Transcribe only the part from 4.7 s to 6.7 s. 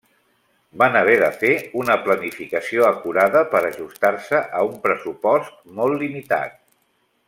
un pressupost molt limitat.